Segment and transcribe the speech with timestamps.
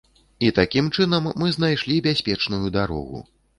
[0.45, 3.25] І такім чынам мы знайшлі бяспечную дарогу.